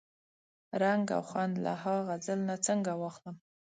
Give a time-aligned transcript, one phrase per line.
[0.81, 3.35] رنګ او خوند له ها غزل نه څنګه واخلم؟